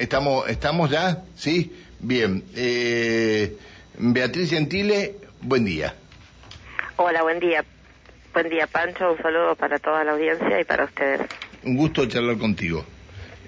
Estamos, 0.00 0.48
estamos 0.48 0.90
ya, 0.90 1.24
sí, 1.36 1.70
bien. 1.98 2.42
Eh, 2.56 3.54
Beatriz 3.98 4.48
Gentile, 4.48 5.16
buen 5.42 5.66
día. 5.66 5.94
Hola, 6.96 7.22
buen 7.22 7.38
día. 7.38 7.62
Buen 8.32 8.48
día, 8.48 8.66
Pancho. 8.66 9.12
Un 9.12 9.18
saludo 9.18 9.54
para 9.56 9.78
toda 9.78 10.02
la 10.04 10.12
audiencia 10.12 10.58
y 10.58 10.64
para 10.64 10.86
ustedes. 10.86 11.20
Un 11.64 11.76
gusto 11.76 12.06
charlar 12.06 12.38
contigo. 12.38 12.82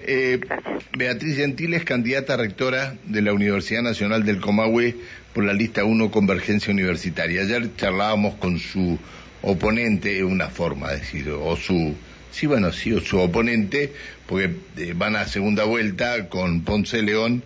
Eh, 0.03 0.41
Gracias. 0.47 0.85
Beatriz 0.93 1.37
Gentile 1.39 1.79
es 1.79 1.85
candidata 1.87 2.35
a 2.35 2.37
rectora 2.37 2.97
de 3.05 3.23
la 3.23 3.33
Universidad 3.33 3.81
Nacional 3.81 4.27
del 4.27 4.39
Comahue 4.39 4.95
por 5.33 5.45
la 5.45 5.55
lista 5.55 5.85
1 5.85 6.11
Convergencia 6.11 6.71
Universitaria. 6.71 7.41
Ayer 7.41 7.75
charlábamos 7.77 8.35
con 8.35 8.59
su 8.59 8.99
oponente, 9.43 10.25
una 10.25 10.49
forma 10.49 10.91
de 10.91 10.99
decir, 10.99 11.29
o 11.31 11.57
su, 11.57 11.95
sí, 12.31 12.47
bueno, 12.47 12.73
sí, 12.73 12.93
o 12.93 13.01
su 13.01 13.19
oponente, 13.19 13.93
porque 14.27 14.51
eh, 14.79 14.95
van 14.97 15.17
a 15.17 15.27
segunda 15.27 15.65
vuelta 15.65 16.29
con 16.29 16.63
Ponce 16.63 17.03
León 17.03 17.43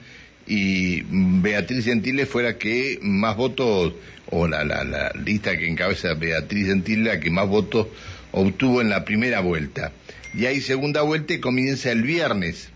y 0.46 1.02
Beatriz 1.10 1.84
Gentile 1.84 2.26
fue 2.26 2.44
la 2.44 2.56
que 2.58 2.98
más 3.02 3.36
votos, 3.36 3.94
o 4.30 4.46
la, 4.46 4.64
la, 4.64 4.84
la 4.84 5.12
lista 5.12 5.56
que 5.56 5.68
encabeza 5.68 6.14
Beatriz 6.14 6.66
Gentile, 6.66 7.14
la 7.14 7.20
que 7.20 7.30
más 7.30 7.48
votos 7.48 7.88
obtuvo 8.32 8.80
en 8.80 8.90
la 8.90 9.04
primera 9.04 9.40
vuelta. 9.40 9.92
Y 10.34 10.46
hay 10.46 10.60
segunda 10.60 11.02
vuelta 11.02 11.34
y 11.34 11.40
comienza 11.40 11.90
el 11.90 12.02
viernes 12.02 12.68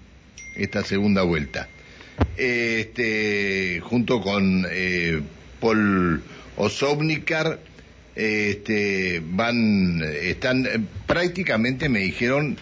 esta 0.57 0.83
segunda 0.83 1.23
vuelta. 1.23 1.69
Este, 2.37 3.81
junto 3.83 4.21
con 4.21 4.67
eh, 4.71 5.21
Paul 5.61 6.23
Osobnikar, 6.57 7.59
este, 8.17 9.21
van, 9.25 10.03
están, 10.03 10.67
eh, 10.67 10.81
prácticamente 11.07 11.89
me 11.89 12.01
dijeron 12.01 12.57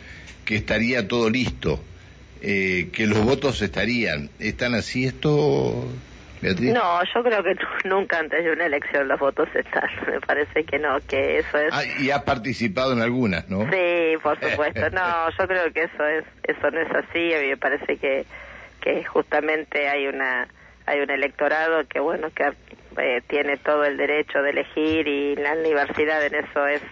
que 0.45 0.57
estaría 0.57 1.07
todo 1.09 1.31
listo, 1.31 1.83
eh, 2.43 2.89
que 2.93 3.07
los 3.07 3.19
votos 3.25 3.61
estarían. 3.63 4.31
¿Están 4.39 4.75
así 4.75 5.05
esto, 5.05 5.85
Beatriz? 6.41 6.73
No, 6.73 7.01
yo 7.15 7.23
creo 7.23 7.43
que 7.43 7.55
nu- 7.55 7.97
nunca 7.99 8.19
antes 8.19 8.45
de 8.45 8.53
una 8.53 8.67
elección 8.67 9.09
los 9.09 9.19
votos 9.19 9.49
están. 9.55 9.89
Me 10.11 10.21
parece 10.21 10.65
que 10.65 10.79
no, 10.79 11.01
que 11.07 11.39
eso 11.41 11.59
es... 11.59 11.73
Ah, 11.73 11.83
y 12.01 12.11
ha 12.11 12.25
participado 12.25 12.93
en 12.93 13.03
algunas, 13.03 13.49
¿no? 13.49 13.69
Sí, 13.71 14.17
por 14.23 14.39
supuesto. 14.41 14.81
No, 14.93 15.31
yo 15.39 15.47
creo 15.49 15.73
que 15.73 15.83
eso 15.83 16.07
es 16.07 16.25
eso 16.45 16.71
no 16.71 16.81
es 16.81 16.91
así. 16.91 17.35
A 17.35 17.41
mí 17.41 17.49
me 17.49 17.57
parece 17.57 17.97
que 17.97 18.25
que 18.81 19.05
justamente 19.05 19.89
hay 19.89 20.07
una 20.07 20.47
hay 20.87 21.01
un 21.01 21.11
electorado 21.11 21.87
que 21.89 21.99
bueno 22.01 22.31
que 22.35 22.45
eh, 22.99 23.23
tiene 23.29 23.57
todo 23.57 23.85
el 23.85 23.97
derecho 23.97 24.43
de 24.43 24.51
elegir 24.51 25.07
y 25.09 25.37
la 25.37 25.53
universidad 25.55 26.25
en 26.25 26.35
eso 26.35 26.67
es, 26.67 26.83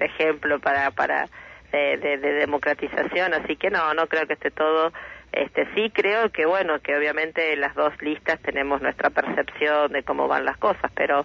ejemplo 0.00 0.58
para 0.60 0.90
para 0.90 1.28
de, 1.72 1.96
de- 1.96 2.18
de 2.18 2.32
democratización. 2.34 3.34
Así 3.34 3.56
que 3.56 3.70
no, 3.70 3.94
no 3.94 4.06
creo 4.06 4.26
que 4.26 4.34
esté 4.34 4.50
todo. 4.50 4.92
Este 5.32 5.66
sí 5.74 5.90
creo 5.94 6.30
que 6.30 6.44
bueno 6.44 6.80
que 6.80 6.94
obviamente 6.96 7.56
las 7.56 7.74
dos 7.74 7.92
listas 8.02 8.38
tenemos 8.40 8.82
nuestra 8.82 9.10
percepción 9.10 9.92
de 9.92 10.02
cómo 10.02 10.28
van 10.28 10.44
las 10.44 10.58
cosas, 10.58 10.90
pero 10.94 11.24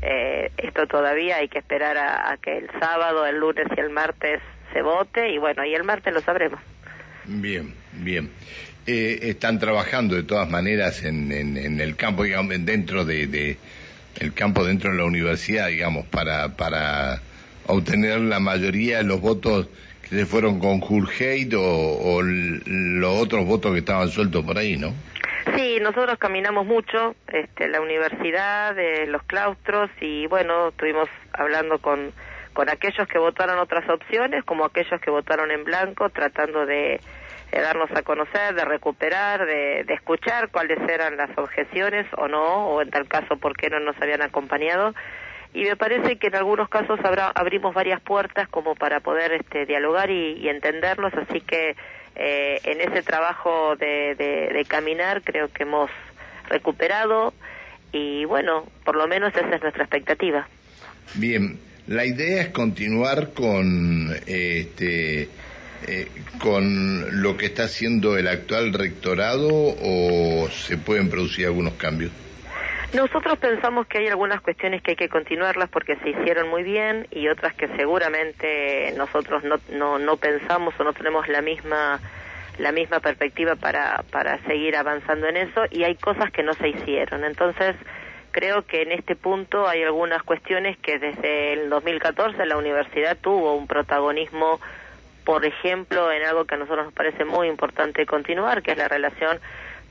eh, 0.00 0.50
esto 0.56 0.86
todavía 0.86 1.36
hay 1.36 1.48
que 1.48 1.58
esperar 1.58 1.98
a, 1.98 2.30
a 2.32 2.36
que 2.38 2.56
el 2.56 2.70
sábado, 2.80 3.26
el 3.26 3.36
lunes 3.38 3.66
y 3.76 3.80
el 3.80 3.90
martes 3.90 4.40
se 4.72 4.80
vote 4.82 5.28
y 5.30 5.38
bueno, 5.38 5.64
y 5.64 5.74
el 5.74 5.84
martes 5.84 6.12
lo 6.14 6.20
sabremos. 6.20 6.58
Bien, 7.26 7.74
bien. 7.92 8.30
Eh, 8.86 9.18
están 9.22 9.58
trabajando 9.58 10.14
de 10.14 10.24
todas 10.24 10.48
maneras 10.50 11.04
en, 11.04 11.32
en, 11.32 11.56
en 11.56 11.80
el 11.80 11.96
campo, 11.96 12.24
digamos, 12.24 12.54
dentro 12.66 13.04
de, 13.06 13.26
de 13.26 13.56
el 14.20 14.32
campo 14.32 14.64
dentro 14.64 14.90
de 14.90 14.98
la 14.98 15.04
universidad, 15.04 15.68
digamos, 15.68 16.06
para 16.06 16.56
para 16.56 17.20
obtener 17.66 18.20
la 18.20 18.40
mayoría 18.40 18.98
de 18.98 19.04
los 19.04 19.20
votos 19.20 19.68
que 20.02 20.16
se 20.16 20.26
fueron 20.26 20.58
con 20.58 20.82
Hurheit 20.82 21.54
o, 21.54 21.62
o 21.62 22.22
los 22.22 23.22
otros 23.22 23.46
votos 23.46 23.72
que 23.72 23.78
estaban 23.78 24.08
sueltos 24.08 24.44
por 24.44 24.58
ahí, 24.58 24.76
¿no? 24.76 24.92
Sí, 25.56 25.78
nosotros 25.80 26.18
caminamos 26.18 26.66
mucho, 26.66 27.14
este, 27.28 27.68
la 27.68 27.80
universidad, 27.80 28.74
de 28.74 29.06
los 29.06 29.22
claustros 29.24 29.90
y 30.00 30.26
bueno, 30.26 30.68
estuvimos 30.68 31.08
hablando 31.32 31.78
con, 31.78 32.12
con 32.54 32.68
aquellos 32.70 33.06
que 33.08 33.18
votaron 33.18 33.58
otras 33.58 33.88
opciones 33.88 34.42
como 34.44 34.64
aquellos 34.64 35.00
que 35.00 35.10
votaron 35.10 35.50
en 35.50 35.64
blanco, 35.64 36.08
tratando 36.08 36.64
de, 36.64 37.00
de 37.54 37.60
darnos 37.60 37.90
a 37.92 38.02
conocer, 38.02 38.54
de 38.54 38.64
recuperar, 38.64 39.46
de, 39.46 39.84
escuchar 39.88 40.50
cuáles 40.50 40.78
eran 40.88 41.16
las 41.16 41.30
objeciones 41.38 42.06
o 42.16 42.26
no, 42.26 42.66
o 42.66 42.82
en 42.82 42.90
tal 42.90 43.06
caso 43.06 43.36
por 43.36 43.56
qué 43.56 43.70
no 43.70 43.78
nos 43.78 43.96
habían 44.02 44.22
acompañado. 44.22 44.94
Y 45.52 45.62
me 45.62 45.76
parece 45.76 46.16
que 46.16 46.26
en 46.26 46.34
algunos 46.34 46.68
casos 46.68 46.98
habrá, 47.04 47.28
abrimos 47.28 47.72
varias 47.72 48.00
puertas 48.00 48.48
como 48.48 48.74
para 48.74 48.98
poder 48.98 49.32
este, 49.32 49.66
dialogar 49.66 50.10
y, 50.10 50.32
y 50.32 50.48
entenderlos, 50.48 51.14
así 51.14 51.40
que 51.40 51.76
eh, 52.16 52.60
en 52.64 52.80
ese 52.80 53.02
trabajo 53.02 53.76
de, 53.76 54.16
de 54.16 54.64
caminar 54.66 55.22
creo 55.22 55.48
que 55.52 55.62
hemos 55.62 55.90
recuperado 56.48 57.32
y 57.92 58.24
bueno, 58.24 58.66
por 58.84 58.96
lo 58.96 59.06
menos 59.06 59.32
esa 59.32 59.54
es 59.54 59.62
nuestra 59.62 59.84
expectativa. 59.84 60.48
Bien, 61.14 61.60
la 61.86 62.04
idea 62.04 62.42
es 62.42 62.48
continuar 62.48 63.32
con 63.32 64.10
este 64.26 65.28
eh, 65.86 66.08
con 66.40 67.22
lo 67.22 67.36
que 67.36 67.46
está 67.46 67.64
haciendo 67.64 68.16
el 68.16 68.28
actual 68.28 68.72
rectorado 68.72 69.48
o 69.50 70.48
se 70.50 70.76
pueden 70.78 71.10
producir 71.10 71.46
algunos 71.46 71.74
cambios. 71.74 72.12
Nosotros 72.92 73.38
pensamos 73.38 73.88
que 73.88 73.98
hay 73.98 74.06
algunas 74.06 74.40
cuestiones 74.40 74.80
que 74.82 74.92
hay 74.92 74.96
que 74.96 75.08
continuarlas 75.08 75.68
porque 75.68 75.96
se 75.96 76.10
hicieron 76.10 76.48
muy 76.48 76.62
bien 76.62 77.08
y 77.10 77.26
otras 77.28 77.54
que 77.54 77.66
seguramente 77.76 78.94
nosotros 78.96 79.42
no, 79.42 79.56
no, 79.72 79.98
no 79.98 80.16
pensamos 80.16 80.74
o 80.78 80.84
no 80.84 80.92
tenemos 80.92 81.26
la 81.28 81.42
misma 81.42 82.00
la 82.58 82.72
misma 82.72 83.00
perspectiva 83.00 83.56
para, 83.56 84.04
para 84.10 84.38
seguir 84.44 84.76
avanzando 84.76 85.26
en 85.26 85.36
eso 85.38 85.62
y 85.70 85.82
hay 85.82 85.96
cosas 85.96 86.30
que 86.30 86.42
no 86.42 86.52
se 86.52 86.68
hicieron. 86.68 87.24
Entonces, 87.24 87.74
creo 88.30 88.62
que 88.66 88.82
en 88.82 88.92
este 88.92 89.16
punto 89.16 89.68
hay 89.68 89.82
algunas 89.82 90.22
cuestiones 90.22 90.76
que 90.78 90.98
desde 90.98 91.52
el 91.52 91.70
2014 91.70 92.46
la 92.46 92.56
universidad 92.56 93.16
tuvo 93.16 93.54
un 93.54 93.66
protagonismo, 93.66 94.60
por 95.24 95.44
ejemplo, 95.44 96.12
en 96.12 96.22
algo 96.22 96.44
que 96.44 96.54
a 96.54 96.58
nosotros 96.58 96.86
nos 96.86 96.94
parece 96.94 97.24
muy 97.24 97.48
importante 97.48 98.06
continuar, 98.06 98.62
que 98.62 98.72
es 98.72 98.78
la 98.78 98.88
relación 98.88 99.38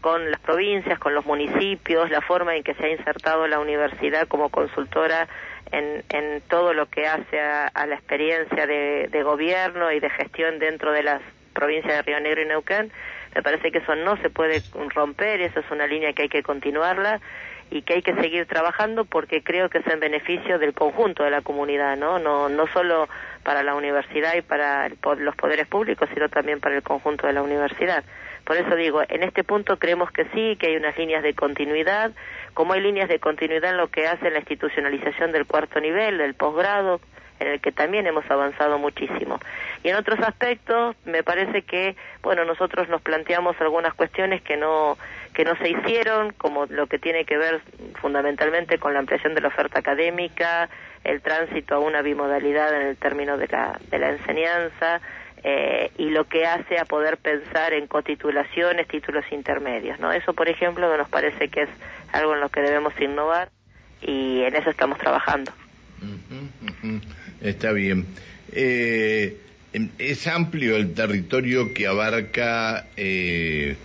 con 0.01 0.29
las 0.31 0.39
provincias, 0.41 0.99
con 0.99 1.15
los 1.15 1.25
municipios, 1.25 2.09
la 2.09 2.21
forma 2.21 2.55
en 2.55 2.63
que 2.63 2.73
se 2.73 2.85
ha 2.85 2.89
insertado 2.89 3.47
la 3.47 3.59
universidad 3.59 4.27
como 4.27 4.49
consultora 4.49 5.27
en, 5.71 6.03
en 6.09 6.41
todo 6.41 6.73
lo 6.73 6.87
que 6.87 7.07
hace 7.07 7.39
a, 7.39 7.67
a 7.67 7.87
la 7.87 7.95
experiencia 7.95 8.67
de, 8.67 9.07
de 9.09 9.23
gobierno 9.23 9.91
y 9.91 9.99
de 9.99 10.09
gestión 10.09 10.59
dentro 10.59 10.91
de 10.91 11.03
las 11.03 11.21
provincias 11.53 11.93
de 11.95 12.01
Río 12.01 12.19
Negro 12.19 12.41
y 12.41 12.45
Neuquén. 12.45 12.91
Me 13.33 13.41
parece 13.41 13.71
que 13.71 13.79
eso 13.79 13.95
no 13.95 14.17
se 14.17 14.29
puede 14.29 14.61
romper, 14.93 15.41
eso 15.41 15.61
es 15.61 15.71
una 15.71 15.87
línea 15.87 16.13
que 16.13 16.23
hay 16.23 16.29
que 16.29 16.43
continuarla 16.43 17.19
y 17.73 17.81
que 17.81 17.95
hay 17.95 18.01
que 18.03 18.13
seguir 18.13 18.45
trabajando 18.45 19.03
porque 19.03 19.41
creo 19.41 19.67
que 19.67 19.79
es 19.79 19.87
en 19.87 19.99
beneficio 19.99 20.59
del 20.59 20.73
conjunto 20.73 21.23
de 21.23 21.31
la 21.31 21.41
comunidad, 21.41 21.97
¿no? 21.97 22.19
No, 22.19 22.47
no 22.47 22.67
solo 22.67 23.09
para 23.41 23.63
la 23.63 23.73
universidad 23.73 24.35
y 24.35 24.41
para 24.41 24.85
el 24.85 24.97
los 25.17 25.35
poderes 25.35 25.67
públicos, 25.67 26.07
sino 26.13 26.29
también 26.29 26.59
para 26.59 26.75
el 26.75 26.83
conjunto 26.83 27.25
de 27.25 27.33
la 27.33 27.41
universidad. 27.41 28.03
Por 28.45 28.57
eso 28.57 28.75
digo, 28.75 29.01
en 29.09 29.23
este 29.23 29.43
punto 29.43 29.79
creemos 29.79 30.11
que 30.11 30.25
sí, 30.25 30.55
que 30.57 30.67
hay 30.67 30.75
unas 30.75 30.95
líneas 30.99 31.23
de 31.23 31.33
continuidad, 31.33 32.11
como 32.53 32.73
hay 32.73 32.81
líneas 32.81 33.09
de 33.09 33.19
continuidad 33.19 33.71
en 33.71 33.77
lo 33.77 33.87
que 33.87 34.05
hace 34.05 34.29
la 34.29 34.37
institucionalización 34.37 35.31
del 35.31 35.47
cuarto 35.47 35.79
nivel, 35.79 36.19
del 36.19 36.35
posgrado, 36.35 37.01
en 37.39 37.47
el 37.47 37.59
que 37.59 37.71
también 37.71 38.05
hemos 38.05 38.29
avanzado 38.29 38.77
muchísimo. 38.77 39.39
Y 39.83 39.89
en 39.89 39.95
otros 39.95 40.19
aspectos, 40.19 40.95
me 41.05 41.23
parece 41.23 41.63
que, 41.63 41.95
bueno, 42.21 42.45
nosotros 42.45 42.87
nos 42.89 43.01
planteamos 43.01 43.59
algunas 43.59 43.95
cuestiones 43.95 44.41
que 44.43 44.57
no, 44.57 44.97
que 45.33 45.43
no 45.43 45.55
se 45.57 45.69
hicieron, 45.69 46.33
como 46.33 46.65
lo 46.67 46.87
que 46.87 46.99
tiene 46.99 47.25
que 47.25 47.37
ver 47.37 47.61
fundamentalmente 48.01 48.77
con 48.77 48.93
la 48.93 48.99
ampliación 48.99 49.33
de 49.35 49.41
la 49.41 49.47
oferta 49.47 49.79
académica, 49.79 50.69
el 51.03 51.21
tránsito 51.21 51.75
a 51.75 51.79
una 51.79 52.01
bimodalidad 52.01 52.73
en 52.79 52.87
el 52.87 52.97
término 52.97 53.37
de 53.37 53.47
la, 53.47 53.79
de 53.89 53.99
la 53.99 54.11
enseñanza, 54.11 55.01
eh, 55.43 55.91
y 55.97 56.09
lo 56.09 56.25
que 56.25 56.45
hace 56.45 56.79
a 56.79 56.85
poder 56.85 57.17
pensar 57.17 57.73
en 57.73 57.87
cotitulaciones, 57.87 58.87
títulos 58.87 59.25
intermedios, 59.31 59.99
¿no? 59.99 60.11
Eso, 60.13 60.33
por 60.33 60.47
ejemplo, 60.47 60.95
nos 60.95 61.09
parece 61.09 61.49
que 61.49 61.63
es 61.63 61.69
algo 62.13 62.33
en 62.33 62.39
lo 62.39 62.49
que 62.49 62.61
debemos 62.61 62.93
innovar 63.01 63.49
y 64.01 64.41
en 64.43 64.55
eso 64.55 64.69
estamos 64.69 64.99
trabajando. 64.99 65.51
Ujú, 66.01 66.69
ujú. 66.69 67.01
Está 67.41 67.73
bien. 67.73 68.05
Eh, 68.53 69.37
em, 69.73 69.89
es 69.97 70.27
amplio 70.27 70.77
el 70.77 70.93
territorio 70.93 71.73
que 71.73 71.87
abarca 71.87 72.85
eh, 72.95 73.75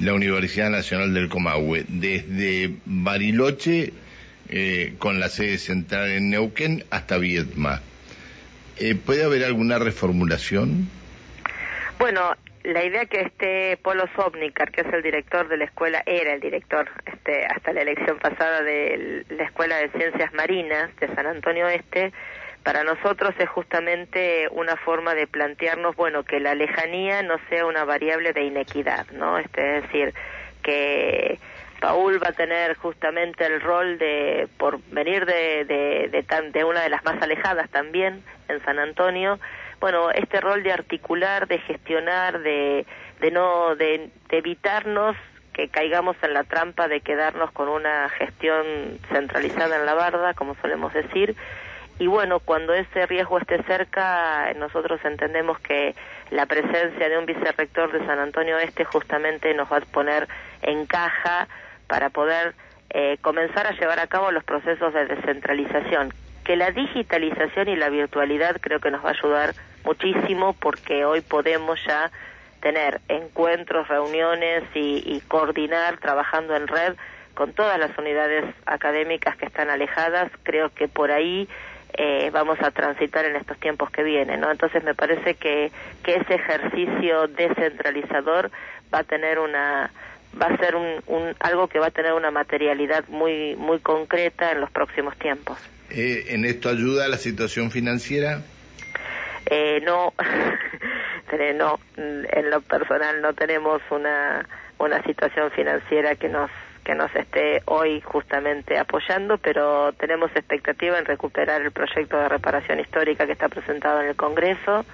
la 0.00 0.14
Universidad 0.14 0.70
Nacional 0.70 1.14
del 1.14 1.28
Comahue, 1.28 1.84
desde 1.88 2.76
Bariloche, 2.84 3.92
eh, 4.48 4.94
con 4.98 5.20
la 5.20 5.28
sede 5.28 5.58
central 5.58 6.10
en 6.10 6.30
Neuquén, 6.30 6.84
hasta 6.90 7.18
Viedma. 7.18 7.80
Eh, 8.78 8.94
¿Puede 8.94 9.24
haber 9.24 9.44
alguna 9.44 9.78
reformulación? 9.78 10.88
Bueno, 11.98 12.34
la 12.62 12.84
idea 12.84 13.06
que 13.06 13.22
este 13.22 13.76
Polo 13.78 14.04
Sobnikar, 14.14 14.70
que 14.70 14.82
es 14.82 14.92
el 14.92 15.02
director 15.02 15.48
de 15.48 15.56
la 15.56 15.64
escuela, 15.64 16.02
era 16.04 16.34
el 16.34 16.40
director 16.40 16.88
este, 17.06 17.46
hasta 17.46 17.72
la 17.72 17.82
elección 17.82 18.18
pasada 18.18 18.62
de 18.62 19.24
la 19.30 19.44
Escuela 19.44 19.76
de 19.76 19.88
Ciencias 19.90 20.32
Marinas 20.34 20.90
de 21.00 21.06
San 21.14 21.26
Antonio 21.26 21.68
Este, 21.68 22.12
para 22.66 22.82
nosotros 22.82 23.32
es 23.38 23.48
justamente 23.48 24.48
una 24.50 24.74
forma 24.74 25.14
de 25.14 25.28
plantearnos, 25.28 25.94
bueno, 25.94 26.24
que 26.24 26.40
la 26.40 26.56
lejanía 26.56 27.22
no 27.22 27.38
sea 27.48 27.64
una 27.64 27.84
variable 27.84 28.32
de 28.32 28.42
inequidad, 28.42 29.06
¿no? 29.12 29.38
Este, 29.38 29.76
es 29.76 29.82
decir, 29.84 30.12
que 30.64 31.38
Paul 31.78 32.20
va 32.20 32.30
a 32.30 32.32
tener 32.32 32.74
justamente 32.74 33.46
el 33.46 33.60
rol 33.60 33.98
de, 33.98 34.48
por 34.58 34.80
venir 34.90 35.26
de, 35.26 36.08
de, 36.10 36.22
tan, 36.24 36.50
de 36.50 36.64
una 36.64 36.80
de 36.80 36.88
las 36.88 37.04
más 37.04 37.22
alejadas 37.22 37.70
también, 37.70 38.24
en 38.48 38.60
San 38.64 38.80
Antonio, 38.80 39.38
bueno, 39.78 40.10
este 40.10 40.40
rol 40.40 40.64
de 40.64 40.72
articular, 40.72 41.46
de 41.46 41.58
gestionar, 41.60 42.40
de, 42.40 42.84
de 43.20 43.30
no, 43.30 43.76
de 43.76 44.10
evitarnos 44.30 45.16
que 45.52 45.68
caigamos 45.68 46.16
en 46.20 46.34
la 46.34 46.42
trampa 46.42 46.88
de 46.88 47.00
quedarnos 47.00 47.52
con 47.52 47.68
una 47.68 48.08
gestión 48.08 48.66
centralizada 49.12 49.76
en 49.76 49.86
la 49.86 49.94
barda, 49.94 50.34
como 50.34 50.56
solemos 50.56 50.92
decir, 50.92 51.36
y 51.98 52.06
bueno, 52.08 52.40
cuando 52.40 52.74
ese 52.74 53.06
riesgo 53.06 53.38
esté 53.38 53.62
cerca, 53.62 54.52
nosotros 54.54 55.00
entendemos 55.04 55.58
que 55.60 55.94
la 56.30 56.44
presencia 56.44 57.08
de 57.08 57.16
un 57.16 57.24
vicerrector 57.24 57.90
de 57.92 58.04
San 58.04 58.18
Antonio 58.18 58.58
Este 58.58 58.84
justamente 58.84 59.54
nos 59.54 59.72
va 59.72 59.78
a 59.78 59.80
poner 59.80 60.28
en 60.62 60.84
caja 60.86 61.48
para 61.86 62.10
poder 62.10 62.54
eh, 62.90 63.16
comenzar 63.22 63.66
a 63.66 63.72
llevar 63.72 63.98
a 63.98 64.08
cabo 64.08 64.30
los 64.30 64.44
procesos 64.44 64.92
de 64.92 65.06
descentralización. 65.06 66.12
Que 66.44 66.56
la 66.56 66.70
digitalización 66.70 67.68
y 67.68 67.76
la 67.76 67.88
virtualidad 67.88 68.58
creo 68.60 68.78
que 68.78 68.90
nos 68.90 69.02
va 69.02 69.08
a 69.08 69.12
ayudar 69.12 69.54
muchísimo 69.84 70.52
porque 70.52 71.06
hoy 71.06 71.22
podemos 71.22 71.82
ya 71.86 72.10
tener 72.60 73.00
encuentros, 73.08 73.88
reuniones 73.88 74.64
y, 74.74 75.02
y 75.06 75.20
coordinar 75.28 75.98
trabajando 75.98 76.54
en 76.56 76.68
red 76.68 76.94
con 77.34 77.52
todas 77.52 77.78
las 77.78 77.96
unidades 77.98 78.44
académicas 78.66 79.36
que 79.36 79.46
están 79.46 79.70
alejadas. 79.70 80.30
Creo 80.42 80.70
que 80.70 80.88
por 80.88 81.10
ahí 81.10 81.48
eh, 81.94 82.30
vamos 82.32 82.58
a 82.60 82.70
transitar 82.70 83.24
en 83.24 83.36
estos 83.36 83.58
tiempos 83.58 83.90
que 83.90 84.02
vienen, 84.02 84.40
¿no? 84.40 84.50
Entonces 84.50 84.82
me 84.84 84.94
parece 84.94 85.34
que, 85.34 85.70
que 86.02 86.16
ese 86.16 86.34
ejercicio 86.34 87.26
descentralizador 87.28 88.50
va 88.92 89.00
a 89.00 89.04
tener 89.04 89.38
una 89.38 89.90
va 90.40 90.46
a 90.46 90.56
ser 90.58 90.76
un, 90.76 91.02
un, 91.06 91.34
algo 91.40 91.68
que 91.68 91.78
va 91.78 91.86
a 91.86 91.90
tener 91.90 92.12
una 92.12 92.30
materialidad 92.30 93.06
muy 93.08 93.56
muy 93.56 93.78
concreta 93.78 94.52
en 94.52 94.60
los 94.60 94.70
próximos 94.70 95.16
tiempos. 95.16 95.58
Eh, 95.90 96.26
¿En 96.28 96.44
esto 96.44 96.68
ayuda 96.68 97.08
la 97.08 97.16
situación 97.16 97.70
financiera? 97.70 98.42
Eh, 99.46 99.80
no, 99.84 100.12
no, 101.54 101.80
en 101.96 102.50
lo 102.50 102.60
personal 102.62 103.22
no 103.22 103.32
tenemos 103.34 103.80
una, 103.90 104.46
una 104.78 105.02
situación 105.04 105.50
financiera 105.52 106.16
que 106.16 106.28
nos 106.28 106.50
que 106.86 106.94
nos 106.94 107.12
esté 107.16 107.62
hoy 107.64 108.00
justamente 108.00 108.78
apoyando, 108.78 109.38
pero 109.38 109.92
tenemos 109.94 110.30
expectativa 110.36 110.96
en 110.96 111.04
recuperar 111.04 111.60
el 111.60 111.72
proyecto 111.72 112.16
de 112.16 112.28
reparación 112.28 112.78
histórica 112.78 113.26
que 113.26 113.32
está 113.32 113.48
presentado 113.48 114.00
en 114.02 114.10
el 114.10 114.14
Congreso. 114.14 114.86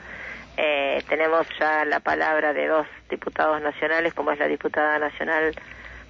Eh, 0.56 1.02
tenemos 1.06 1.46
ya 1.60 1.84
la 1.84 2.00
palabra 2.00 2.54
de 2.54 2.66
dos 2.66 2.86
diputados 3.10 3.60
nacionales, 3.60 4.14
como 4.14 4.32
es 4.32 4.38
la 4.38 4.48
diputada 4.48 4.98
nacional 4.98 5.54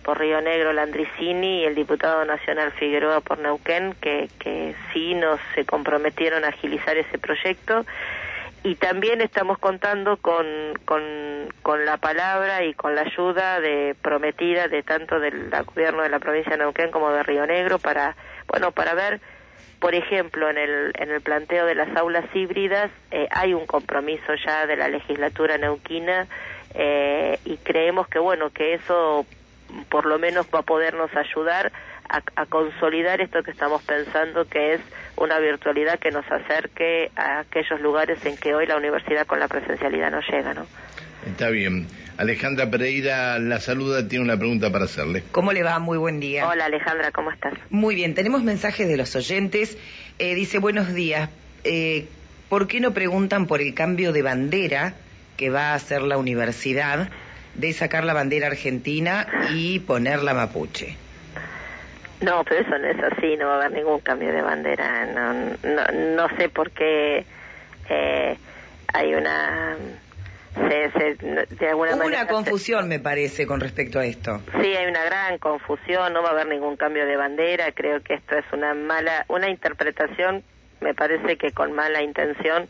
por 0.05 0.21
Río 0.21 0.41
Negro, 0.41 0.73
Landricini, 0.73 1.63
y 1.63 1.65
el 1.65 1.75
diputado 1.75 2.25
nacional 2.25 2.71
Figueroa 2.71 3.21
por 3.21 3.41
Neuquén, 3.41 3.97
que, 4.01 4.31
que 4.39 4.77
sí 4.93 5.15
nos 5.15 5.41
se 5.57 5.65
comprometieron 5.65 6.45
a 6.45 6.49
agilizar 6.51 6.97
ese 6.97 7.19
proyecto 7.19 7.85
y 8.65 8.77
también 8.77 9.21
estamos 9.21 9.59
contando 9.59 10.17
con, 10.19 10.47
con, 10.85 11.85
la 11.85 11.97
palabra 11.97 12.65
y 12.65 12.75
con 12.75 12.95
la 12.95 13.03
ayuda 13.03 13.61
de 13.61 13.97
prometida 14.01 14.69
de 14.69 14.83
tanto 14.83 15.19
del 15.19 15.51
gobierno 15.67 16.03
de 16.03 16.09
la 16.09 16.21
provincia 16.21 16.53
de 16.53 16.59
Neuquén 16.59 16.91
como 16.91 17.11
de 17.11 17.23
Río 17.23 17.47
Negro 17.47 17.79
para 17.79 18.17
bueno 18.47 18.71
para 18.71 18.95
ver 18.95 19.21
por 19.81 19.95
ejemplo 19.95 20.49
en 20.49 20.59
el 20.59 20.93
en 20.95 21.11
el 21.11 21.21
planteo 21.21 21.67
de 21.67 21.75
las 21.75 21.97
aulas 21.97 22.25
híbridas 22.35 22.91
eh, 23.11 23.29
hay 23.33 23.55
un 23.55 23.67
compromiso 23.67 24.35
ya 24.45 24.67
de 24.67 24.77
la 24.77 24.89
legislatura 24.89 25.59
neuquina 25.59 26.29
eh, 26.75 27.39
y 27.45 27.57
creemos 27.57 28.07
que 28.07 28.19
bueno 28.19 28.51
que 28.51 28.75
eso 28.75 29.27
por 29.89 30.07
lo 30.07 30.19
menos 30.19 30.47
va 30.55 30.61
a 30.61 30.63
podernos 30.63 31.11
ayudar 31.17 31.73
a, 32.09 32.47
consolidar 32.47 33.21
esto 33.21 33.43
que 33.43 33.51
estamos 33.51 33.83
pensando, 33.83 34.45
que 34.47 34.75
es 34.75 34.81
una 35.17 35.39
virtualidad 35.39 35.99
que 35.99 36.11
nos 36.11 36.25
acerque 36.31 37.11
a 37.17 37.41
aquellos 37.41 37.81
lugares 37.81 38.25
en 38.27 38.37
que 38.37 38.55
hoy 38.55 38.67
la 38.67 38.77
universidad 38.77 39.27
con 39.27 39.41
la 39.41 39.49
presencialidad 39.49 40.11
no 40.11 40.21
llega, 40.21 40.55
¿no? 40.55 40.67
Está 41.27 41.51
bien. 41.51 41.87
Alejandra 42.19 42.71
Pereira 42.71 43.39
la 43.39 43.59
saluda, 43.61 44.07
tiene 44.07 44.25
una 44.25 44.37
pregunta 44.37 44.71
para 44.71 44.85
hacerle. 44.85 45.23
¿Cómo 45.33 45.53
le 45.53 45.63
va? 45.63 45.79
Muy 45.79 45.97
buen 45.97 46.21
día. 46.21 46.47
Hola 46.47 46.67
Alejandra, 46.67 47.11
¿cómo 47.11 47.31
estás? 47.31 47.55
Muy 47.71 47.95
bien, 47.95 48.15
tenemos 48.15 48.43
mensajes 48.43 48.87
de 48.87 48.97
los 48.97 49.17
oyentes. 49.17 49.79
Eh, 50.19 50.35
dice, 50.35 50.59
buenos 50.59 50.93
días. 50.93 51.31
Eh, 51.65 52.07
¿Por 52.49 52.69
qué 52.69 52.81
no 52.81 52.93
preguntan 52.93 53.47
por 53.47 53.63
el 53.63 53.73
cambio 53.73 54.13
de 54.13 54.23
bandera 54.23 54.95
que 55.37 55.49
va 55.49 55.71
a 55.71 55.75
hacer 55.75 56.03
la 56.03 56.19
universidad 56.19 57.09
de 57.55 57.73
sacar 57.73 58.05
la 58.05 58.13
bandera 58.13 58.49
argentina 58.49 59.27
y 59.55 59.79
poner 59.79 60.23
la 60.23 60.35
mapuche? 60.35 60.97
No, 62.23 62.45
pero 62.45 62.61
eso 62.61 62.79
no 62.79 62.87
es 62.87 62.99
así, 63.13 63.37
no 63.37 63.47
va 63.47 63.55
a 63.55 63.57
haber 63.57 63.73
ningún 63.73 64.01
cambio 64.01 64.33
de 64.33 64.43
bandera. 64.43 65.07
No, 65.07 65.33
no, 65.35 66.17
no 66.17 66.37
sé 66.37 66.49
por 66.49 66.71
qué 66.71 67.25
eh, 67.89 68.37
hay 68.93 69.15
una... 69.15 69.77
Se, 70.55 70.91
se, 70.93 71.15
de 71.57 71.69
alguna 71.69 71.93
Hubo 71.93 72.05
manera, 72.05 72.23
una 72.23 72.27
confusión, 72.27 72.87
me 72.87 72.99
parece, 73.01 73.47
con 73.47 73.61
respecto 73.61 73.99
a 73.99 74.05
esto. 74.05 74.43
Sí, 74.61 74.67
hay 74.77 74.87
una 74.87 75.03
gran 75.05 75.39
confusión, 75.39 76.13
no 76.13 76.23
va 76.23 76.29
a 76.29 76.33
haber 76.33 76.47
ningún 76.47 76.77
cambio 76.77 77.07
de 77.07 77.17
bandera. 77.17 77.73
Creo 77.73 78.03
que 78.03 78.15
esto 78.15 78.37
es 78.37 78.45
una 78.53 78.75
mala, 78.75 79.25
una 79.29 79.49
interpretación, 79.49 80.45
me 80.81 80.95
parece 80.95 81.39
que 81.39 81.53
con 81.53 81.73
mala 81.73 82.03
intención 82.03 82.69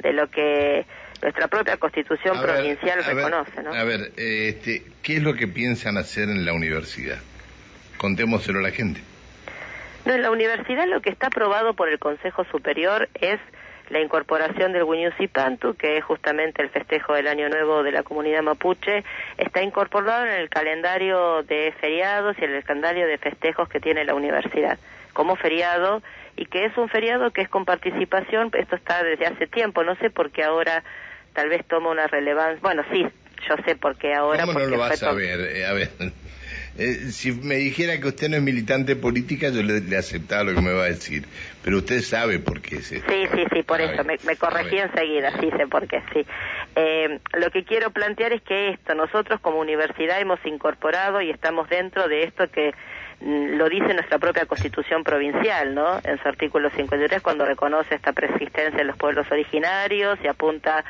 de 0.00 0.12
lo 0.12 0.28
que 0.28 0.84
nuestra 1.22 1.48
propia 1.48 1.78
constitución 1.78 2.36
A 2.36 2.42
ver, 2.42 2.56
provincial 2.56 3.02
a 3.02 3.06
ver, 3.06 3.16
reconoce, 3.16 3.62
¿no? 3.62 3.72
A 3.72 3.84
ver, 3.84 4.12
este, 4.16 4.82
¿qué 5.02 5.16
es 5.16 5.22
lo 5.22 5.32
que 5.32 5.48
piensan 5.48 5.96
hacer 5.96 6.24
en 6.24 6.44
la 6.44 6.52
universidad? 6.52 7.18
Contémoselo 8.04 8.58
a 8.58 8.62
la 8.62 8.70
gente. 8.70 9.00
No, 10.04 10.12
en 10.12 10.20
la 10.20 10.30
universidad 10.30 10.86
lo 10.86 11.00
que 11.00 11.08
está 11.08 11.28
aprobado 11.28 11.72
por 11.72 11.88
el 11.88 11.98
Consejo 11.98 12.44
Superior 12.44 13.08
es 13.18 13.40
la 13.88 13.98
incorporación 14.02 14.74
del 14.74 14.84
Pantu, 15.32 15.74
que 15.74 15.96
es 15.96 16.04
justamente 16.04 16.60
el 16.60 16.68
festejo 16.68 17.14
del 17.14 17.28
Año 17.28 17.48
Nuevo 17.48 17.82
de 17.82 17.92
la 17.92 18.02
comunidad 18.02 18.42
mapuche, 18.42 19.04
está 19.38 19.62
incorporado 19.62 20.26
en 20.26 20.32
el 20.32 20.50
calendario 20.50 21.44
de 21.44 21.72
feriados 21.80 22.36
y 22.38 22.44
en 22.44 22.50
el 22.54 22.62
calendario 22.62 23.06
de 23.06 23.16
festejos 23.16 23.70
que 23.70 23.80
tiene 23.80 24.04
la 24.04 24.14
universidad 24.14 24.78
como 25.14 25.34
feriado 25.36 26.02
y 26.36 26.44
que 26.44 26.66
es 26.66 26.76
un 26.76 26.90
feriado 26.90 27.30
que 27.30 27.40
es 27.40 27.48
con 27.48 27.64
participación, 27.64 28.50
esto 28.52 28.76
está 28.76 29.02
desde 29.02 29.24
hace 29.24 29.46
tiempo, 29.46 29.82
no 29.82 29.94
sé 29.96 30.10
por 30.10 30.30
qué 30.30 30.44
ahora 30.44 30.84
tal 31.32 31.48
vez 31.48 31.64
toma 31.66 31.88
una 31.88 32.06
relevancia, 32.06 32.60
bueno, 32.60 32.84
sí, 32.92 33.06
yo 33.48 33.56
sé 33.64 33.76
por 33.76 33.96
qué 33.96 34.12
ahora. 34.12 34.44
¿Cómo 34.44 34.58
no 34.58 34.66
lo 34.66 34.78
vas 34.78 35.02
a 35.02 35.12
ver? 35.12 35.40
Eh, 35.40 35.66
a 35.66 35.72
ver, 35.72 35.88
eh, 36.76 37.10
si 37.12 37.32
me 37.32 37.56
dijera 37.56 38.00
que 38.00 38.08
usted 38.08 38.28
no 38.28 38.36
es 38.36 38.42
militante 38.42 38.96
política, 38.96 39.48
yo 39.50 39.62
le, 39.62 39.80
le 39.80 39.96
aceptaba 39.96 40.44
lo 40.44 40.54
que 40.54 40.60
me 40.62 40.72
va 40.72 40.84
a 40.84 40.88
decir. 40.88 41.24
Pero 41.62 41.78
usted 41.78 42.00
sabe 42.02 42.38
por 42.40 42.60
qué 42.60 42.76
es 42.76 42.92
esto. 42.92 43.10
Sí, 43.10 43.26
sí, 43.34 43.44
sí, 43.52 43.62
por 43.62 43.78
Sabe, 43.78 43.94
eso, 43.94 44.04
me, 44.04 44.16
me 44.26 44.36
corregí 44.36 44.76
sabe. 44.78 44.90
enseguida, 44.92 45.32
sí 45.40 45.50
sé 45.56 45.66
por 45.66 45.86
qué, 45.86 46.02
sí. 46.12 46.26
Eh, 46.76 47.20
lo 47.38 47.50
que 47.50 47.64
quiero 47.64 47.90
plantear 47.90 48.32
es 48.32 48.42
que 48.42 48.70
esto, 48.70 48.94
nosotros 48.94 49.40
como 49.40 49.58
universidad 49.60 50.20
hemos 50.20 50.44
incorporado 50.44 51.20
y 51.22 51.30
estamos 51.30 51.68
dentro 51.68 52.08
de 52.08 52.24
esto 52.24 52.50
que 52.50 52.72
mm, 53.20 53.56
lo 53.56 53.68
dice 53.68 53.94
nuestra 53.94 54.18
propia 54.18 54.46
constitución 54.46 55.04
provincial, 55.04 55.74
¿no? 55.74 56.00
En 56.04 56.20
su 56.20 56.28
artículo 56.28 56.70
53, 56.70 57.22
cuando 57.22 57.44
reconoce 57.46 57.94
esta 57.94 58.12
persistencia 58.12 58.76
de 58.76 58.84
los 58.84 58.96
pueblos 58.96 59.26
originarios 59.30 60.18
y 60.22 60.26
apunta 60.26 60.84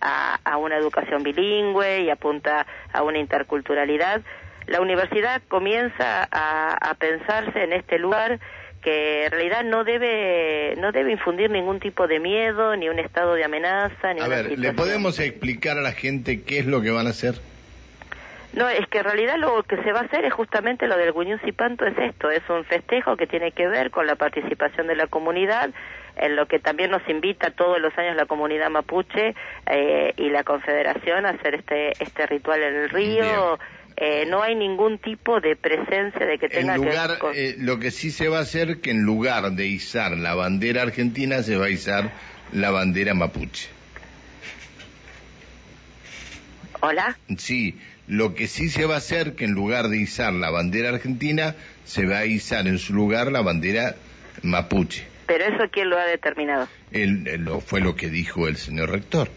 a, 0.00 0.38
a 0.44 0.56
una 0.58 0.76
educación 0.76 1.22
bilingüe 1.22 2.02
y 2.02 2.10
apunta 2.10 2.66
a 2.92 3.02
una 3.02 3.18
interculturalidad. 3.18 4.20
La 4.70 4.80
universidad 4.80 5.42
comienza 5.48 6.28
a, 6.30 6.72
a 6.74 6.94
pensarse 6.94 7.64
en 7.64 7.72
este 7.72 7.98
lugar 7.98 8.38
que 8.82 9.26
en 9.26 9.32
realidad 9.32 9.64
no 9.64 9.82
debe 9.82 10.76
no 10.78 10.92
debe 10.92 11.10
infundir 11.10 11.50
ningún 11.50 11.80
tipo 11.80 12.06
de 12.06 12.20
miedo 12.20 12.76
ni 12.76 12.88
un 12.88 13.00
estado 13.00 13.34
de 13.34 13.44
amenaza 13.44 14.14
ni 14.14 14.20
A 14.20 14.26
una 14.26 14.36
ver, 14.36 14.58
¿le 14.58 14.72
podemos 14.72 15.18
explicar 15.18 15.76
a 15.76 15.80
la 15.80 15.90
gente 15.90 16.42
qué 16.42 16.60
es 16.60 16.66
lo 16.66 16.80
que 16.82 16.90
van 16.92 17.08
a 17.08 17.10
hacer? 17.10 17.34
No, 18.52 18.68
es 18.68 18.86
que 18.88 18.98
en 18.98 19.04
realidad 19.04 19.38
lo 19.38 19.62
que 19.64 19.76
se 19.82 19.92
va 19.92 20.00
a 20.00 20.04
hacer 20.04 20.24
es 20.24 20.32
justamente 20.32 20.86
lo 20.86 20.96
del 20.96 21.12
Panto 21.54 21.84
es 21.86 21.98
esto, 21.98 22.30
es 22.30 22.42
un 22.48 22.64
festejo 22.64 23.16
que 23.16 23.26
tiene 23.26 23.52
que 23.52 23.68
ver 23.68 23.90
con 23.90 24.06
la 24.06 24.16
participación 24.16 24.88
de 24.88 24.96
la 24.96 25.06
comunidad, 25.06 25.70
en 26.16 26.34
lo 26.34 26.46
que 26.46 26.58
también 26.58 26.90
nos 26.90 27.08
invita 27.08 27.50
todos 27.50 27.80
los 27.80 27.96
años 27.96 28.16
la 28.16 28.26
comunidad 28.26 28.70
mapuche 28.70 29.34
eh, 29.66 30.14
y 30.16 30.30
la 30.30 30.42
confederación 30.42 31.26
a 31.26 31.30
hacer 31.30 31.54
este 31.56 31.90
este 32.02 32.26
ritual 32.26 32.62
en 32.62 32.74
el 32.74 32.90
río. 32.90 33.58
Eh, 34.02 34.24
no 34.26 34.42
hay 34.42 34.54
ningún 34.54 34.98
tipo 34.98 35.40
de 35.40 35.56
presencia 35.56 36.24
de 36.24 36.38
que 36.38 36.48
tenga 36.48 36.76
En 36.76 36.80
que 36.82 36.88
lugar, 36.88 37.18
con... 37.18 37.32
eh, 37.34 37.54
lo 37.58 37.78
que 37.78 37.90
sí 37.90 38.10
se 38.10 38.28
va 38.28 38.38
a 38.38 38.42
hacer 38.42 38.80
que 38.80 38.92
en 38.92 39.02
lugar 39.02 39.52
de 39.52 39.66
izar 39.66 40.16
la 40.16 40.34
bandera 40.34 40.80
argentina 40.80 41.42
se 41.42 41.56
va 41.58 41.66
a 41.66 41.70
izar 41.70 42.10
la 42.50 42.70
bandera 42.70 43.12
mapuche. 43.12 43.68
Hola. 46.80 47.18
Sí, 47.36 47.78
lo 48.06 48.34
que 48.34 48.46
sí 48.46 48.70
se 48.70 48.86
va 48.86 48.94
a 48.94 48.98
hacer 48.98 49.34
que 49.34 49.44
en 49.44 49.52
lugar 49.52 49.88
de 49.88 49.98
izar 49.98 50.32
la 50.32 50.50
bandera 50.50 50.88
argentina 50.88 51.54
se 51.84 52.06
va 52.06 52.20
a 52.20 52.24
izar 52.24 52.66
en 52.66 52.78
su 52.78 52.94
lugar 52.94 53.30
la 53.30 53.42
bandera 53.42 53.96
mapuche. 54.42 55.06
Pero 55.26 55.44
eso, 55.44 55.70
¿quién 55.70 55.90
lo 55.90 55.98
ha 55.98 56.06
determinado? 56.06 56.68
lo, 56.90 57.60
fue 57.60 57.80
lo 57.80 57.94
que 57.94 58.08
dijo 58.08 58.48
el 58.48 58.56
señor 58.56 58.90
rector. 58.90 59.28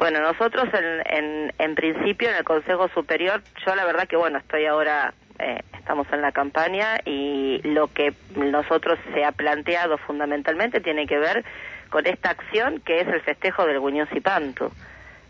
Bueno, 0.00 0.22
nosotros 0.22 0.66
en, 0.72 1.14
en, 1.14 1.52
en, 1.58 1.74
principio 1.74 2.30
en 2.30 2.36
el 2.36 2.42
Consejo 2.44 2.88
Superior, 2.88 3.42
yo 3.66 3.74
la 3.74 3.84
verdad 3.84 4.08
que 4.08 4.16
bueno, 4.16 4.38
estoy 4.38 4.64
ahora, 4.64 5.12
eh, 5.38 5.60
estamos 5.74 6.06
en 6.10 6.22
la 6.22 6.32
campaña 6.32 6.96
y 7.04 7.60
lo 7.64 7.88
que 7.88 8.14
nosotros 8.34 8.98
se 9.12 9.26
ha 9.26 9.32
planteado 9.32 9.98
fundamentalmente 9.98 10.80
tiene 10.80 11.06
que 11.06 11.18
ver 11.18 11.44
con 11.90 12.06
esta 12.06 12.30
acción 12.30 12.80
que 12.80 13.00
es 13.00 13.08
el 13.08 13.20
festejo 13.20 13.66
del 13.66 13.78
Guñón 13.78 14.06
Cipanto. 14.06 14.72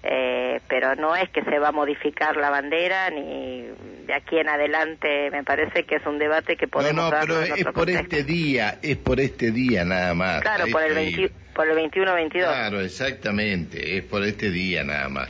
Eh, 0.03 0.61
pero 0.67 0.95
no 0.95 1.15
es 1.15 1.29
que 1.29 1.43
se 1.43 1.59
va 1.59 1.69
a 1.69 1.73
modificar 1.73 2.35
la 2.37 2.49
bandera 2.49 3.11
ni 3.11 3.67
de 4.07 4.15
aquí 4.15 4.39
en 4.39 4.49
adelante 4.49 5.31
me 5.31 5.45
parece 5.45 5.85
que 5.85 5.97
es 5.97 6.07
un 6.07 6.19
debate 6.19 6.57
que 6.57 6.67
podemos 6.67 6.97
no 6.97 7.11
no 7.11 7.21
pero 7.21 7.43
es 7.43 7.65
por 7.67 7.91
este 7.91 8.25
día 8.25 8.79
es 8.81 8.97
por 8.97 9.21
este 9.21 9.51
día 9.51 9.85
nada 9.85 10.15
más. 10.15 10.41
Claro 10.41 10.65
por 10.73 10.83
el, 10.83 11.31
por 11.55 11.69
el 11.69 11.75
21 11.75 12.15
22 12.15 12.49
claro 12.49 12.81
exactamente 12.81 13.99
es 13.99 14.05
por 14.05 14.25
este 14.25 14.51
día 14.51 14.85
nada 14.85 15.11
más. 15.11 15.29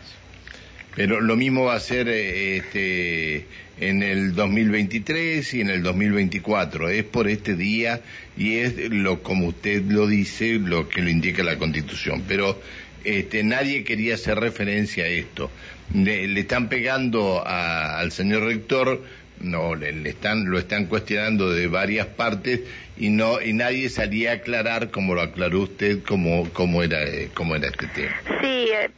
Pero 0.95 1.21
lo 1.21 1.35
mismo 1.35 1.65
va 1.65 1.75
a 1.75 1.81
ser 1.81 2.09
eh, 2.09 2.57
este 2.57 3.47
en 3.81 4.05
el 4.05 4.35
2023 4.35 5.55
y 5.55 5.61
en 5.63 5.71
el 5.71 5.83
2024 5.83 6.91
es 6.91 7.05
por 7.05 7.29
este 7.29 7.57
día 7.57 8.03
y 8.37 8.59
es 8.59 8.77
lo 8.91 9.23
como 9.23 9.47
usted 9.47 9.83
lo 9.83 10.07
dice 10.07 10.61
lo 10.61 10.89
que 10.89 11.01
lo 11.01 11.11
indica 11.11 11.43
la 11.43 11.59
Constitución. 11.59 12.23
Pero 12.29 12.61
este, 13.05 13.43
nadie 13.43 13.85
quería 13.85 14.15
hacer 14.15 14.39
referencia 14.39 15.05
a 15.05 15.09
esto. 15.09 15.51
Le, 15.95 16.25
están 16.39 16.69
pegando 16.69 17.43
al 17.45 18.13
señor 18.13 18.45
rector, 18.45 19.03
no, 19.41 19.75
le, 19.75 20.09
están, 20.09 20.51
lo 20.51 20.59
están 20.59 20.87
cuestionando 20.87 21.51
de 21.51 21.67
varias 21.67 22.07
partes 22.07 22.61
y 22.97 23.09
no 23.09 23.41
y 23.41 23.53
nadie 23.53 23.89
salía 23.89 24.33
a 24.33 24.35
aclarar, 24.35 24.91
como 24.91 25.15
lo 25.15 25.23
aclaró 25.23 25.61
usted, 25.61 26.01
cómo, 26.07 26.49
cómo, 26.53 26.83
era, 26.83 27.01
cómo 27.35 27.57
era 27.57 27.69
este 27.69 27.87
tema. 27.89 28.15
Sí, 28.41 28.69
eh, 28.73 28.91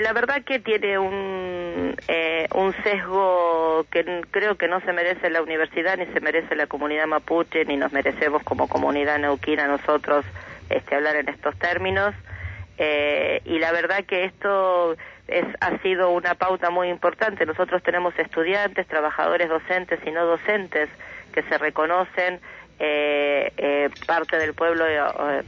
la 0.00 0.12
verdad 0.12 0.42
que 0.44 0.58
tiene 0.58 0.98
un, 0.98 1.96
eh, 2.08 2.48
un 2.54 2.74
sesgo 2.82 3.86
que 3.90 4.22
creo 4.30 4.56
que 4.56 4.68
no 4.68 4.80
se 4.80 4.92
merece 4.92 5.28
la 5.30 5.42
universidad, 5.42 5.98
ni 5.98 6.06
se 6.06 6.20
merece 6.20 6.54
la 6.54 6.66
comunidad 6.66 7.06
mapuche, 7.06 7.64
ni 7.64 7.76
nos 7.76 7.92
merecemos 7.92 8.42
como 8.42 8.68
comunidad 8.68 9.18
neuquina 9.18 9.66
nosotros 9.66 10.24
este, 10.70 10.94
hablar 10.94 11.16
en 11.16 11.28
estos 11.28 11.58
términos. 11.58 12.14
Eh, 12.78 13.40
y 13.44 13.58
la 13.58 13.72
verdad 13.72 14.04
que 14.04 14.24
esto 14.24 14.96
es, 15.28 15.44
ha 15.60 15.78
sido 15.78 16.10
una 16.10 16.34
pauta 16.34 16.70
muy 16.70 16.88
importante. 16.88 17.46
Nosotros 17.46 17.82
tenemos 17.82 18.18
estudiantes, 18.18 18.86
trabajadores 18.86 19.48
docentes 19.48 20.00
y 20.06 20.10
no 20.10 20.24
docentes 20.26 20.88
que 21.32 21.42
se 21.42 21.58
reconocen 21.58 22.40
eh, 22.78 23.52
eh, 23.56 23.90
parte 24.06 24.38
del 24.38 24.54
pueblo 24.54 24.84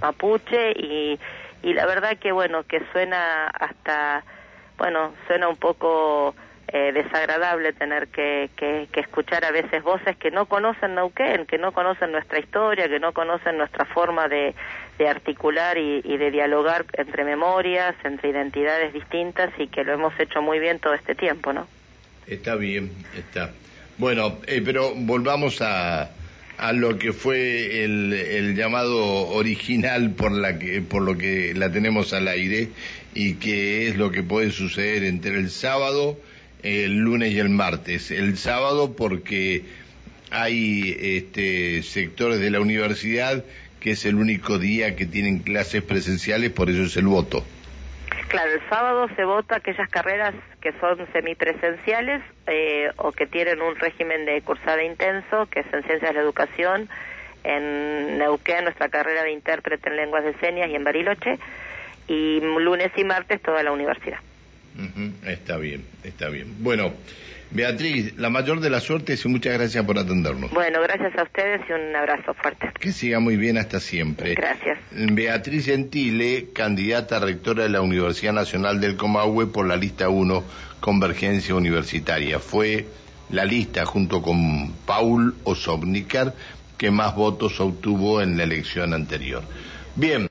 mapuche 0.00 0.72
y, 0.72 1.18
y 1.62 1.72
la 1.72 1.86
verdad 1.86 2.16
que 2.18 2.32
bueno 2.32 2.62
que 2.62 2.80
suena 2.92 3.48
hasta 3.48 4.22
bueno 4.78 5.12
suena 5.26 5.48
un 5.48 5.56
poco 5.56 6.34
eh, 6.68 6.92
desagradable 6.92 7.72
tener 7.72 8.08
que, 8.08 8.50
que, 8.56 8.88
escuchar 8.94 9.44
a 9.44 9.50
veces 9.50 9.82
voces 9.82 10.16
que 10.16 10.30
no 10.30 10.46
conocen 10.46 10.94
Neuquén, 10.94 11.46
que 11.46 11.58
no 11.58 11.72
conocen 11.72 12.10
nuestra 12.10 12.38
historia, 12.38 12.88
que 12.88 12.98
no 12.98 13.12
conocen 13.12 13.58
nuestra 13.58 13.84
forma 13.84 14.28
de, 14.28 14.54
de 14.98 15.08
articular 15.08 15.76
y, 15.78 16.02
de 16.02 16.30
dialogar 16.30 16.86
entre 16.92 17.24
memorias, 17.24 17.94
entre 18.04 18.30
identidades 18.30 18.92
distintas 18.92 19.50
y 19.58 19.66
que 19.66 19.84
lo 19.84 19.94
hemos 19.94 20.18
hecho 20.18 20.40
muy 20.40 20.58
bien 20.58 20.78
todo 20.78 20.94
este 20.94 21.14
tiempo, 21.14 21.52
¿no? 21.52 21.66
Está 22.26 22.54
bien, 22.56 22.90
está. 23.16 23.50
Bueno, 23.98 24.38
eh, 24.46 24.62
pero 24.64 24.94
volvamos 24.94 25.60
a, 25.60 26.10
a 26.56 26.72
lo 26.72 26.98
que 26.98 27.12
fue 27.12 27.84
el, 27.84 28.12
el, 28.12 28.56
llamado 28.56 29.28
original 29.28 30.10
por 30.10 30.32
la 30.32 30.58
que 30.58 30.80
por 30.80 31.02
lo 31.02 31.18
que 31.18 31.52
la 31.54 31.70
tenemos 31.70 32.12
al 32.12 32.28
aire 32.28 32.68
y 33.14 33.34
que 33.34 33.88
es 33.88 33.96
lo 33.96 34.10
que 34.10 34.22
puede 34.22 34.50
suceder 34.50 35.04
entre 35.04 35.36
el 35.36 35.50
sábado 35.50 36.18
el 36.64 36.96
lunes 36.96 37.32
y 37.32 37.38
el 37.38 37.50
martes. 37.50 38.10
El 38.10 38.38
sábado 38.38 38.94
porque 38.96 39.64
hay 40.34 40.96
este, 41.00 41.82
sectores 41.82 42.40
de 42.40 42.50
la 42.50 42.60
universidad 42.60 43.44
que 43.80 43.92
es 43.92 44.06
el 44.06 44.14
único 44.14 44.58
día 44.58 44.96
que 44.96 45.04
tienen 45.04 45.40
clases 45.40 45.82
presenciales, 45.82 46.50
por 46.50 46.70
eso 46.70 46.84
es 46.84 46.96
el 46.96 47.06
voto. 47.06 47.44
Claro, 48.28 48.52
el 48.52 48.68
sábado 48.70 49.08
se 49.14 49.24
vota 49.24 49.56
aquellas 49.56 49.88
carreras 49.90 50.34
que 50.62 50.72
son 50.80 50.96
semipresenciales 51.12 52.22
eh, 52.46 52.90
o 52.96 53.12
que 53.12 53.26
tienen 53.26 53.60
un 53.60 53.76
régimen 53.76 54.24
de 54.24 54.40
cursada 54.40 54.82
intenso, 54.82 55.46
que 55.50 55.60
es 55.60 55.66
en 55.66 55.82
Ciencias 55.82 56.00
de 56.00 56.12
la 56.14 56.20
Educación, 56.20 56.88
en 57.44 58.16
Neuquén, 58.18 58.64
nuestra 58.64 58.88
carrera 58.88 59.22
de 59.22 59.32
intérprete 59.32 59.90
en 59.90 59.96
lenguas 59.96 60.24
de 60.24 60.34
señas 60.38 60.70
y 60.70 60.74
en 60.74 60.82
Bariloche, 60.82 61.38
y 62.08 62.40
lunes 62.40 62.90
y 62.96 63.04
martes 63.04 63.42
toda 63.42 63.62
la 63.62 63.70
universidad. 63.70 64.18
Está 65.24 65.56
bien, 65.56 65.84
está 66.02 66.28
bien. 66.28 66.56
Bueno, 66.58 66.92
Beatriz, 67.50 68.16
la 68.18 68.30
mayor 68.30 68.58
de 68.60 68.68
las 68.68 68.82
suertes 68.82 69.24
y 69.24 69.28
muchas 69.28 69.54
gracias 69.54 69.84
por 69.84 69.98
atendernos. 69.98 70.50
Bueno, 70.50 70.80
gracias 70.82 71.16
a 71.16 71.22
ustedes 71.22 71.60
y 71.68 71.72
un 71.72 71.94
abrazo 71.94 72.34
fuerte. 72.34 72.70
Que 72.80 72.90
siga 72.90 73.20
muy 73.20 73.36
bien 73.36 73.58
hasta 73.58 73.78
siempre. 73.78 74.34
Gracias. 74.34 74.78
Beatriz 74.90 75.66
Gentile, 75.66 76.48
candidata 76.52 77.18
a 77.18 77.20
rectora 77.20 77.62
de 77.62 77.68
la 77.68 77.80
Universidad 77.80 78.32
Nacional 78.32 78.80
del 78.80 78.96
Comahue 78.96 79.46
por 79.46 79.66
la 79.66 79.76
lista 79.76 80.08
1, 80.08 80.42
Convergencia 80.80 81.54
Universitaria. 81.54 82.40
Fue 82.40 82.86
la 83.30 83.44
lista 83.44 83.84
junto 83.86 84.20
con 84.20 84.72
Paul 84.84 85.36
Osobnikar 85.44 86.34
que 86.76 86.90
más 86.90 87.14
votos 87.14 87.60
obtuvo 87.60 88.20
en 88.20 88.36
la 88.36 88.42
elección 88.42 88.92
anterior. 88.94 89.42
Bien. 89.94 90.22